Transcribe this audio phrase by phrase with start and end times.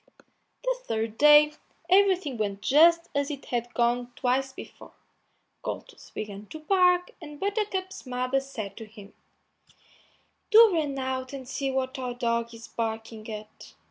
[0.63, 1.53] The third day
[1.87, 4.93] everything went just as it had gone twice before;
[5.63, 9.13] Goldtooth began to bark, and Buttercup's mother said to him,
[10.49, 13.75] "Do run out and see what our dog is barking at."